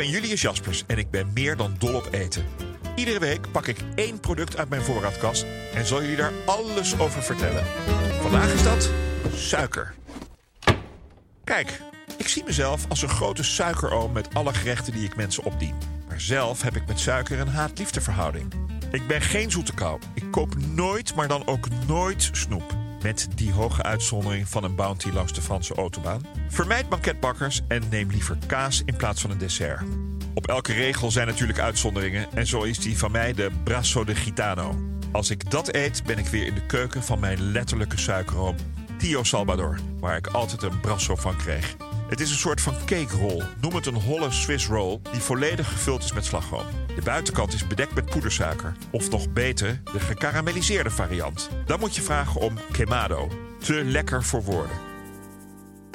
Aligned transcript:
Ben 0.00 0.08
Julius 0.08 0.40
Jaspers 0.40 0.84
en 0.86 0.98
ik 0.98 1.10
ben 1.10 1.30
meer 1.34 1.56
dan 1.56 1.74
dol 1.78 1.94
op 1.94 2.08
eten. 2.10 2.44
Iedere 2.94 3.18
week 3.18 3.50
pak 3.50 3.66
ik 3.66 3.78
één 3.94 4.20
product 4.20 4.56
uit 4.56 4.68
mijn 4.68 4.82
voorraadkast 4.82 5.46
en 5.74 5.86
zal 5.86 6.00
jullie 6.00 6.16
daar 6.16 6.32
alles 6.46 6.98
over 6.98 7.22
vertellen. 7.22 7.64
Vandaag 8.20 8.52
is 8.52 8.62
dat 8.62 8.90
suiker. 9.34 9.94
Kijk, 11.44 11.80
ik 12.16 12.28
zie 12.28 12.44
mezelf 12.44 12.84
als 12.88 13.02
een 13.02 13.08
grote 13.08 13.42
suikeroom 13.42 14.12
met 14.12 14.34
alle 14.34 14.54
gerechten 14.54 14.92
die 14.92 15.04
ik 15.04 15.16
mensen 15.16 15.44
opdien. 15.44 15.74
Maar 16.08 16.20
zelf 16.20 16.62
heb 16.62 16.76
ik 16.76 16.86
met 16.86 17.00
suiker 17.00 17.40
een 17.40 17.48
haat-liefdeverhouding. 17.48 18.52
Ik 18.90 19.06
ben 19.06 19.20
geen 19.20 19.50
zoete 19.50 19.74
kou. 19.74 20.00
Ik 20.14 20.30
koop 20.30 20.54
nooit, 20.56 21.14
maar 21.14 21.28
dan 21.28 21.46
ook 21.46 21.68
nooit 21.86 22.28
snoep. 22.32 22.89
Met 23.02 23.28
die 23.34 23.52
hoge 23.52 23.82
uitzondering 23.82 24.48
van 24.48 24.64
een 24.64 24.74
bounty 24.74 25.10
langs 25.10 25.32
de 25.32 25.42
Franse 25.42 25.74
autobaan. 25.74 26.26
Vermijd 26.48 26.88
banketbakkers 26.88 27.60
en 27.68 27.82
neem 27.90 28.10
liever 28.10 28.38
kaas 28.46 28.82
in 28.84 28.96
plaats 28.96 29.20
van 29.20 29.30
een 29.30 29.38
dessert. 29.38 29.82
Op 30.34 30.46
elke 30.46 30.72
regel 30.72 31.10
zijn 31.10 31.26
natuurlijk 31.26 31.58
uitzonderingen 31.58 32.32
en 32.34 32.46
zo 32.46 32.62
is 32.62 32.78
die 32.78 32.98
van 32.98 33.10
mij 33.10 33.32
de 33.32 33.50
Brasso 33.64 34.04
de 34.04 34.14
Gitano. 34.14 34.78
Als 35.12 35.30
ik 35.30 35.50
dat 35.50 35.74
eet, 35.74 36.04
ben 36.04 36.18
ik 36.18 36.26
weer 36.26 36.46
in 36.46 36.54
de 36.54 36.66
keuken 36.66 37.02
van 37.02 37.20
mijn 37.20 37.40
letterlijke 37.40 37.98
suikeroom 37.98 38.56
Tio 38.98 39.22
Salvador, 39.22 39.78
waar 40.00 40.16
ik 40.16 40.26
altijd 40.26 40.62
een 40.62 40.80
brasso 40.80 41.16
van 41.16 41.36
kreeg. 41.36 41.76
Het 42.10 42.20
is 42.20 42.30
een 42.30 42.36
soort 42.36 42.60
van 42.60 42.74
cake 42.86 43.16
roll. 43.16 43.42
Noem 43.60 43.74
het 43.74 43.86
een 43.86 43.94
holle 43.94 44.30
Swiss 44.30 44.66
roll 44.66 45.00
die 45.12 45.20
volledig 45.20 45.72
gevuld 45.72 46.04
is 46.04 46.12
met 46.12 46.24
slagroom. 46.24 46.66
De 46.94 47.02
buitenkant 47.02 47.52
is 47.52 47.66
bedekt 47.66 47.94
met 47.94 48.04
poedersuiker. 48.04 48.76
Of 48.90 49.10
nog 49.10 49.32
beter, 49.32 49.80
de 49.92 50.00
gekarameliseerde 50.00 50.90
variant. 50.90 51.50
Dan 51.66 51.80
moet 51.80 51.94
je 51.94 52.02
vragen 52.02 52.40
om 52.40 52.58
quemado. 52.72 53.28
Te 53.58 53.84
lekker 53.84 54.24
voor 54.24 54.42
woorden. 54.42 54.76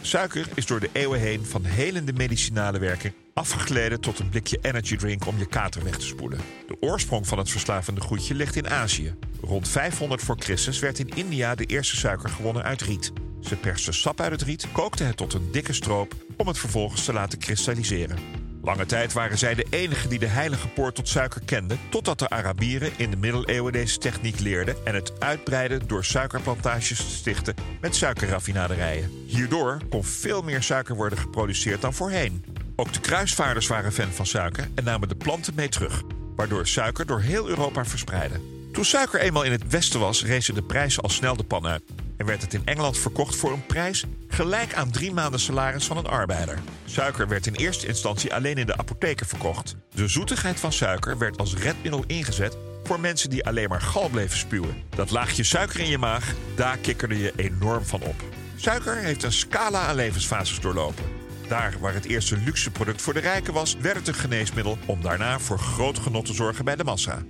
Suiker 0.00 0.46
is 0.54 0.66
door 0.66 0.80
de 0.80 0.90
eeuwen 0.92 1.20
heen 1.20 1.46
van 1.46 1.64
helende 1.64 2.12
medicinale 2.12 2.78
werking 2.78 3.14
afgegleden 3.34 4.00
tot 4.00 4.18
een 4.18 4.28
blikje 4.28 4.58
energy 4.62 4.96
drink 4.96 5.26
om 5.26 5.38
je 5.38 5.46
kater 5.46 5.84
weg 5.84 5.96
te 5.96 6.06
spoelen. 6.06 6.40
De 6.66 6.76
oorsprong 6.80 7.26
van 7.26 7.38
het 7.38 7.50
verslavende 7.50 8.00
goedje 8.00 8.34
ligt 8.34 8.56
in 8.56 8.70
Azië. 8.70 9.14
Rond 9.40 9.68
500 9.68 10.22
voor 10.22 10.36
Christus 10.38 10.78
werd 10.78 10.98
in 10.98 11.08
India 11.08 11.54
de 11.54 11.64
eerste 11.64 11.96
suiker 11.96 12.28
gewonnen 12.28 12.62
uit 12.62 12.82
riet. 12.82 13.12
Ze 13.40 13.56
persten 13.56 13.94
sap 13.94 14.20
uit 14.20 14.30
het 14.30 14.42
riet, 14.42 14.66
kookten 14.72 15.06
het 15.06 15.16
tot 15.16 15.34
een 15.34 15.48
dikke 15.52 15.72
stroop 15.72 16.14
om 16.36 16.46
het 16.46 16.58
vervolgens 16.58 17.04
te 17.04 17.12
laten 17.12 17.38
kristalliseren. 17.38 18.18
Lange 18.62 18.86
tijd 18.86 19.12
waren 19.12 19.38
zij 19.38 19.54
de 19.54 19.66
enigen 19.70 20.08
die 20.08 20.18
de 20.18 20.26
heilige 20.26 20.68
poort 20.68 20.94
tot 20.94 21.08
suiker 21.08 21.40
kenden, 21.44 21.78
totdat 21.90 22.18
de 22.18 22.28
Arabieren 22.28 22.92
in 22.96 23.10
de 23.10 23.16
middeleeuwen 23.16 23.72
deze 23.72 23.98
techniek 23.98 24.38
leerden 24.38 24.76
en 24.84 24.94
het 24.94 25.20
uitbreiden 25.20 25.86
door 25.86 26.04
suikerplantages 26.04 26.98
te 26.98 27.10
stichten 27.10 27.54
met 27.80 27.96
suikerraffinaderijen. 27.96 29.10
Hierdoor 29.26 29.78
kon 29.90 30.04
veel 30.04 30.42
meer 30.42 30.62
suiker 30.62 30.94
worden 30.96 31.18
geproduceerd 31.18 31.80
dan 31.80 31.94
voorheen. 31.94 32.44
Ook 32.76 32.92
de 32.92 33.00
kruisvaarders 33.00 33.66
waren 33.66 33.92
fan 33.92 34.10
van 34.10 34.26
suiker 34.26 34.68
en 34.74 34.84
namen 34.84 35.08
de 35.08 35.16
planten 35.16 35.54
mee 35.54 35.68
terug, 35.68 36.02
waardoor 36.36 36.66
suiker 36.66 37.06
door 37.06 37.20
heel 37.20 37.48
Europa 37.48 37.84
verspreidde. 37.84 38.40
Toen 38.72 38.84
suiker 38.84 39.20
eenmaal 39.20 39.42
in 39.42 39.52
het 39.52 39.68
westen 39.68 40.00
was, 40.00 40.24
rezen 40.24 40.54
de 40.54 40.62
prijzen 40.62 41.02
al 41.02 41.08
snel 41.08 41.36
de 41.36 41.44
pan 41.44 41.66
uit 41.66 41.82
en 42.20 42.26
werd 42.26 42.42
het 42.42 42.54
in 42.54 42.62
Engeland 42.64 42.98
verkocht 42.98 43.36
voor 43.36 43.52
een 43.52 43.66
prijs 43.66 44.04
gelijk 44.28 44.74
aan 44.74 44.90
drie 44.90 45.12
maanden 45.12 45.40
salaris 45.40 45.86
van 45.86 45.96
een 45.96 46.06
arbeider. 46.06 46.58
Suiker 46.84 47.28
werd 47.28 47.46
in 47.46 47.54
eerste 47.54 47.86
instantie 47.86 48.34
alleen 48.34 48.56
in 48.56 48.66
de 48.66 48.76
apotheken 48.76 49.26
verkocht. 49.26 49.76
De 49.94 50.08
zoetigheid 50.08 50.60
van 50.60 50.72
suiker 50.72 51.18
werd 51.18 51.38
als 51.38 51.54
redmiddel 51.54 52.04
ingezet 52.06 52.56
voor 52.84 53.00
mensen 53.00 53.30
die 53.30 53.46
alleen 53.46 53.68
maar 53.68 53.80
gal 53.80 54.08
bleven 54.08 54.38
spuwen. 54.38 54.82
Dat 54.96 55.10
laagje 55.10 55.44
suiker 55.44 55.80
in 55.80 55.88
je 55.88 55.98
maag, 55.98 56.34
daar 56.54 56.76
kikkerde 56.76 57.18
je 57.18 57.32
enorm 57.36 57.84
van 57.84 58.02
op. 58.02 58.22
Suiker 58.56 58.96
heeft 58.96 59.22
een 59.22 59.32
scala 59.32 59.86
aan 59.86 59.94
levensfases 59.94 60.60
doorlopen. 60.60 61.04
Daar 61.48 61.76
waar 61.80 61.94
het 61.94 62.06
eerste 62.06 62.36
luxe 62.36 62.70
product 62.70 63.02
voor 63.02 63.14
de 63.14 63.20
rijken 63.20 63.52
was, 63.52 63.76
werd 63.76 63.96
het 63.96 64.08
een 64.08 64.14
geneesmiddel 64.14 64.78
om 64.86 65.02
daarna 65.02 65.38
voor 65.38 65.58
groot 65.58 65.98
genot 65.98 66.24
te 66.24 66.34
zorgen 66.34 66.64
bij 66.64 66.76
de 66.76 66.84
massa. 66.84 67.22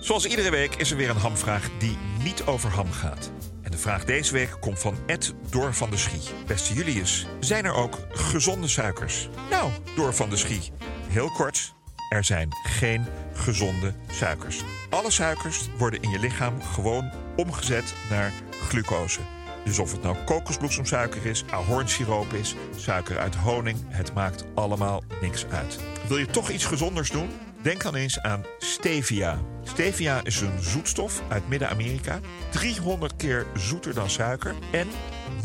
Zoals 0.00 0.26
iedere 0.26 0.50
week 0.50 0.74
is 0.74 0.90
er 0.90 0.96
weer 0.96 1.10
een 1.10 1.16
hamvraag 1.16 1.68
die 1.78 1.96
niet 2.22 2.42
over 2.46 2.70
ham 2.70 2.92
gaat. 2.92 3.30
Vraag 3.80 4.04
deze 4.04 4.32
week 4.32 4.56
komt 4.60 4.78
van 4.78 4.96
Ed 5.06 5.34
Door 5.50 5.74
van 5.74 5.90
de 5.90 5.96
Schie. 5.96 6.20
Beste 6.46 6.74
Julius, 6.74 7.26
zijn 7.38 7.64
er 7.64 7.74
ook 7.74 7.98
gezonde 8.10 8.68
suikers? 8.68 9.28
Nou, 9.50 9.70
Door 9.96 10.14
van 10.14 10.30
de 10.30 10.36
Schie. 10.36 10.72
Heel 11.08 11.30
kort, 11.30 11.74
er 12.08 12.24
zijn 12.24 12.48
geen 12.62 13.06
gezonde 13.34 13.94
suikers. 14.10 14.62
Alle 14.90 15.10
suikers 15.10 15.68
worden 15.78 16.02
in 16.02 16.10
je 16.10 16.18
lichaam 16.18 16.62
gewoon 16.62 17.10
omgezet 17.36 17.94
naar 18.10 18.32
glucose. 18.68 19.20
Dus 19.64 19.78
of 19.78 19.92
het 19.92 20.02
nou 20.02 20.16
kokosbloesemsuiker 20.24 21.26
is, 21.26 21.44
ahornsiroop 21.50 22.32
is, 22.32 22.54
suiker 22.76 23.18
uit 23.18 23.34
honing, 23.34 23.78
het 23.88 24.14
maakt 24.14 24.44
allemaal 24.54 25.02
niks 25.20 25.46
uit. 25.46 25.78
Wil 26.08 26.18
je 26.18 26.26
toch 26.26 26.50
iets 26.50 26.64
gezonders 26.64 27.10
doen? 27.10 27.30
Denk 27.62 27.82
dan 27.82 27.94
eens 27.94 28.20
aan 28.20 28.44
stevia. 28.58 29.40
Stevia 29.64 30.20
is 30.24 30.40
een 30.40 30.62
zoetstof 30.62 31.22
uit 31.28 31.48
Midden-Amerika, 31.48 32.20
300 32.50 33.16
keer 33.16 33.46
zoeter 33.54 33.94
dan 33.94 34.10
suiker 34.10 34.54
en 34.72 34.88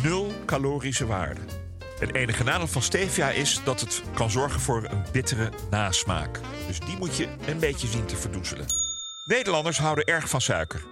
nul 0.03 0.34
calorische 0.46 1.06
waarde. 1.06 1.42
Het 2.00 2.16
enige 2.16 2.44
nadeel 2.44 2.68
van 2.68 2.81
stevia 2.81 3.30
is 3.30 3.62
dat 3.64 3.80
het 3.80 4.02
kan 4.14 4.30
zorgen 4.30 4.59
voor 4.59 4.84
een 4.84 5.04
bittere 5.12 5.50
nasmaak. 5.70 6.40
Dus 6.68 6.80
die 6.80 6.98
moet 6.98 7.16
je 7.18 7.28
een 7.48 7.59
beetje 7.59 7.88
zien 7.88 8.06
te 8.06 8.16
verdoezelen. 8.16 8.66
Nederlanders 9.25 9.78
houden 9.78 10.06
erg 10.06 10.30
van 10.30 10.42
suiker. 10.42 10.86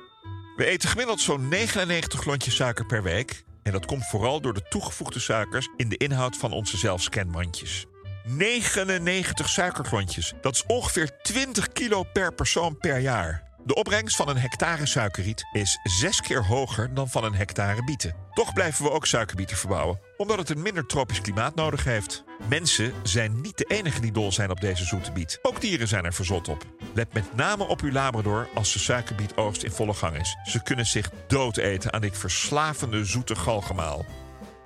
We 0.55 0.65
eten 0.65 0.89
gemiddeld 0.89 1.19
zo'n 1.19 1.47
99 1.47 2.19
klontjes 2.19 2.55
suiker 2.55 2.85
per 2.85 3.03
week. 3.03 3.43
En 3.63 3.71
dat 3.71 3.85
komt 3.85 4.05
vooral 4.05 4.41
door 4.41 4.53
de 4.53 4.67
toegevoegde 4.69 5.19
suikers 5.19 5.69
in 5.77 5.89
de 5.89 5.97
inhoud 5.97 6.37
van 6.37 6.51
onze 6.51 6.77
zelfscanmandjes. 6.77 7.85
99 8.23 9.49
suikerklontjes. 9.49 10.33
Dat 10.41 10.53
is 10.53 10.63
ongeveer 10.67 11.21
20 11.21 11.67
kilo 11.67 12.03
per 12.03 12.33
persoon 12.33 12.77
per 12.77 12.97
jaar. 12.97 13.43
De 13.65 13.75
opbrengst 13.75 14.15
van 14.15 14.29
een 14.29 14.37
hectare 14.37 14.85
suikerriet 14.85 15.43
is 15.51 15.79
zes 15.83 16.21
keer 16.21 16.45
hoger 16.45 16.93
dan 16.93 17.09
van 17.09 17.23
een 17.23 17.35
hectare 17.35 17.83
bieten. 17.83 18.15
Toch 18.31 18.53
blijven 18.53 18.83
we 18.83 18.91
ook 18.91 19.05
suikerbieten 19.05 19.57
verbouwen, 19.57 19.99
omdat 20.17 20.37
het 20.37 20.49
een 20.49 20.61
minder 20.61 20.85
tropisch 20.85 21.21
klimaat 21.21 21.55
nodig 21.55 21.83
heeft. 21.83 22.23
Mensen 22.49 22.93
zijn 23.03 23.41
niet 23.41 23.57
de 23.57 23.65
enigen 23.65 24.01
die 24.01 24.11
dol 24.11 24.31
zijn 24.31 24.51
op 24.51 24.61
deze 24.61 24.85
zoete 24.85 25.11
biet. 25.11 25.39
Ook 25.41 25.61
dieren 25.61 25.87
zijn 25.87 26.05
er 26.05 26.13
verzot 26.13 26.47
op. 26.47 26.65
Let 26.93 27.13
met 27.13 27.35
name 27.35 27.63
op 27.63 27.81
uw 27.81 27.91
labrador 27.91 28.49
als 28.53 28.73
de 28.73 28.79
suikerbietoogst 28.79 29.63
in 29.63 29.71
volle 29.71 29.93
gang 29.93 30.19
is. 30.19 30.37
Ze 30.43 30.63
kunnen 30.63 30.85
zich 30.85 31.09
doodeten 31.27 31.93
aan 31.93 32.01
dit 32.01 32.17
verslavende 32.17 33.05
zoete 33.05 33.35
galgemaal. 33.35 34.05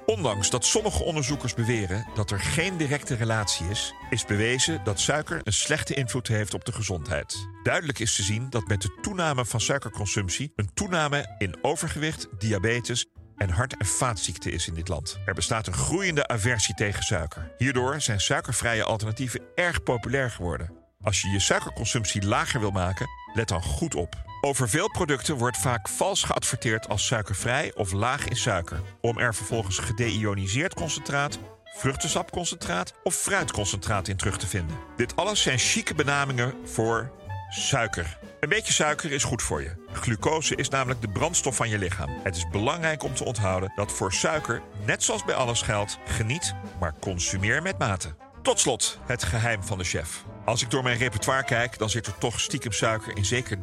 Ondanks 0.07 0.49
dat 0.49 0.65
sommige 0.65 1.03
onderzoekers 1.03 1.53
beweren 1.53 2.07
dat 2.15 2.31
er 2.31 2.39
geen 2.39 2.77
directe 2.77 3.15
relatie 3.15 3.69
is, 3.69 3.93
is 4.09 4.25
bewezen 4.25 4.83
dat 4.83 4.99
suiker 4.99 5.41
een 5.43 5.53
slechte 5.53 5.93
invloed 5.93 6.27
heeft 6.27 6.53
op 6.53 6.65
de 6.65 6.71
gezondheid. 6.71 7.47
Duidelijk 7.63 7.99
is 7.99 8.15
te 8.15 8.23
zien 8.23 8.49
dat 8.49 8.67
met 8.67 8.81
de 8.81 8.97
toename 9.01 9.45
van 9.45 9.61
suikerconsumptie 9.61 10.51
een 10.55 10.73
toename 10.73 11.35
in 11.37 11.57
overgewicht, 11.61 12.27
diabetes 12.37 13.05
en 13.35 13.49
hart- 13.49 13.77
en 13.77 13.85
vaatziekten 13.85 14.51
is 14.51 14.67
in 14.67 14.73
dit 14.73 14.87
land. 14.87 15.19
Er 15.25 15.33
bestaat 15.33 15.67
een 15.67 15.73
groeiende 15.73 16.27
aversie 16.27 16.75
tegen 16.75 17.03
suiker. 17.03 17.51
Hierdoor 17.57 18.01
zijn 18.01 18.21
suikervrije 18.21 18.83
alternatieven 18.83 19.41
erg 19.55 19.83
populair 19.83 20.31
geworden. 20.31 20.71
Als 21.01 21.21
je 21.21 21.29
je 21.29 21.39
suikerconsumptie 21.39 22.25
lager 22.25 22.59
wil 22.59 22.71
maken, 22.71 23.07
let 23.33 23.47
dan 23.47 23.63
goed 23.63 23.95
op. 23.95 24.15
Over 24.47 24.69
veel 24.69 24.89
producten 24.89 25.35
wordt 25.35 25.57
vaak 25.57 25.87
vals 25.87 26.23
geadverteerd 26.23 26.89
als 26.89 27.05
suikervrij 27.05 27.71
of 27.75 27.91
laag 27.91 28.27
in 28.27 28.35
suiker, 28.35 28.81
om 29.01 29.17
er 29.17 29.35
vervolgens 29.35 29.77
gedeioniseerd 29.77 30.73
concentraat, 30.73 31.39
vruchtensapconcentraat 31.63 32.93
of 33.03 33.15
fruitconcentraat 33.15 34.07
in 34.07 34.17
terug 34.17 34.37
te 34.37 34.47
vinden. 34.47 34.77
Dit 34.95 35.15
alles 35.15 35.41
zijn 35.41 35.57
chique 35.57 35.95
benamingen 35.95 36.53
voor 36.65 37.11
suiker. 37.49 38.17
Een 38.39 38.49
beetje 38.49 38.73
suiker 38.73 39.11
is 39.11 39.23
goed 39.23 39.41
voor 39.41 39.61
je. 39.61 39.85
Glucose 39.91 40.55
is 40.55 40.69
namelijk 40.69 41.01
de 41.01 41.09
brandstof 41.09 41.55
van 41.55 41.69
je 41.69 41.77
lichaam. 41.77 42.09
Het 42.23 42.35
is 42.35 42.49
belangrijk 42.49 43.03
om 43.03 43.13
te 43.13 43.23
onthouden 43.23 43.71
dat 43.75 43.91
voor 43.91 44.13
suiker, 44.13 44.61
net 44.85 45.03
zoals 45.03 45.23
bij 45.23 45.35
alles 45.35 45.61
geldt, 45.61 45.97
geniet, 46.05 46.53
maar 46.79 46.93
consumeer 46.99 47.61
met 47.61 47.77
mate. 47.77 48.15
Tot 48.41 48.59
slot 48.59 48.99
het 49.05 49.23
geheim 49.23 49.63
van 49.63 49.77
de 49.77 49.83
chef. 49.83 50.23
Als 50.47 50.61
ik 50.61 50.69
door 50.69 50.83
mijn 50.83 50.97
repertoire 50.97 51.43
kijk, 51.43 51.77
dan 51.77 51.89
zit 51.89 52.07
er 52.07 52.17
toch 52.17 52.39
stiekem 52.39 52.71
suiker 52.71 53.17
in 53.17 53.25
zeker 53.25 53.57
30% 53.57 53.59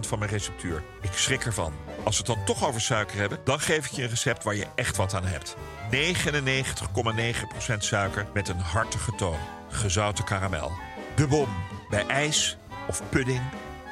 van 0.00 0.18
mijn 0.18 0.30
receptuur. 0.30 0.82
Ik 1.00 1.12
schrik 1.12 1.44
ervan. 1.44 1.72
Als 2.04 2.18
we 2.18 2.24
het 2.26 2.36
dan 2.36 2.44
toch 2.44 2.66
over 2.66 2.80
suiker 2.80 3.16
hebben, 3.16 3.38
dan 3.44 3.60
geef 3.60 3.86
ik 3.86 3.92
je 3.92 4.02
een 4.02 4.08
recept 4.08 4.44
waar 4.44 4.54
je 4.54 4.66
echt 4.74 4.96
wat 4.96 5.14
aan 5.14 5.24
hebt. 5.24 5.56
99,9% 5.90 7.76
suiker 7.78 8.26
met 8.34 8.48
een 8.48 8.58
hartige 8.58 9.14
toon. 9.14 9.38
Gezouten 9.68 10.24
karamel. 10.24 10.72
De 11.16 11.26
bom. 11.26 11.48
Bij 11.90 12.06
ijs 12.06 12.56
of 12.88 13.02
pudding 13.08 13.42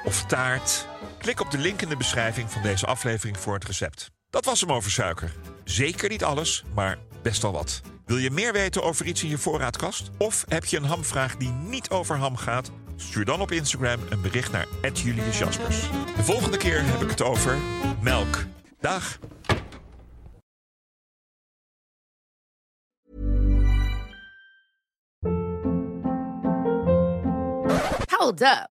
of 0.04 0.24
taart. 0.24 0.86
Klik 1.18 1.40
op 1.40 1.50
de 1.50 1.58
link 1.58 1.82
in 1.82 1.88
de 1.88 1.96
beschrijving 1.96 2.50
van 2.50 2.62
deze 2.62 2.86
aflevering 2.86 3.38
voor 3.38 3.54
het 3.54 3.64
recept. 3.64 4.10
Dat 4.30 4.44
was 4.44 4.60
hem 4.60 4.72
over 4.72 4.90
suiker. 4.90 5.32
Zeker 5.64 6.08
niet 6.08 6.24
alles, 6.24 6.64
maar 6.74 6.98
best 7.22 7.42
wel 7.42 7.52
wat. 7.52 7.80
Wil 8.10 8.18
je 8.18 8.30
meer 8.30 8.52
weten 8.52 8.82
over 8.82 9.06
iets 9.06 9.22
in 9.22 9.28
je 9.28 9.38
voorraadkast? 9.38 10.10
Of 10.18 10.44
heb 10.48 10.64
je 10.64 10.76
een 10.76 10.84
hamvraag 10.84 11.36
die 11.36 11.50
niet 11.50 11.90
over 11.90 12.16
ham 12.16 12.36
gaat? 12.36 12.70
Stuur 12.96 13.24
dan 13.24 13.40
op 13.40 13.50
Instagram 13.50 14.00
een 14.08 14.20
bericht 14.20 14.52
naar 14.52 14.66
Julius 14.92 15.38
Jaspers. 15.38 15.80
De 16.16 16.22
volgende 16.22 16.56
keer 16.56 16.84
heb 16.84 17.00
ik 17.00 17.10
het 17.10 17.22
over 17.22 17.58
melk. 18.02 18.46
Dag! 18.80 19.18
Hold 28.06 28.40
up. 28.40 28.79